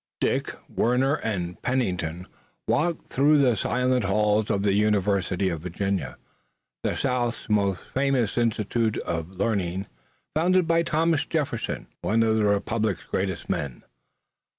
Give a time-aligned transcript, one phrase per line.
[0.19, 2.25] Dick, Warner and Pennington
[2.67, 6.17] walked through the silent halls of the University of Virginia,
[6.83, 9.85] the South's most famous institution of learning,
[10.35, 13.83] founded by Thomas Jefferson, one of the republic's greatest men.